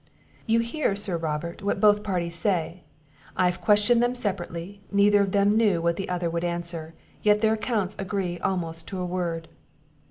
[0.47, 2.85] "You hear, Sir Robert, what both parties say;
[3.37, 7.41] I have questioned them separately; neither of them knew what the other would answer, yet
[7.41, 9.47] their accounts agree almost to a word."